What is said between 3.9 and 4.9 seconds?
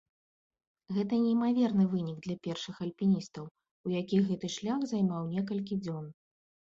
у якіх гэты шлях